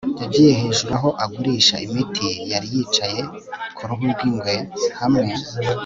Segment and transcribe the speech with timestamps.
[0.21, 3.21] yagiye hejuru aho ugurisha imiti yari yicaye
[3.75, 4.53] ku ruhu rw'ingwe,
[4.99, 5.29] hamwe